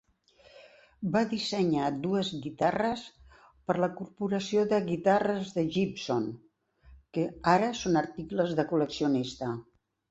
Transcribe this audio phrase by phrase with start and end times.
[1.15, 3.03] Va dissenyar dues guitarres
[3.69, 6.27] per la corporació de guitarres de Gibson,
[7.19, 9.57] que ara són articles de col·leccionista.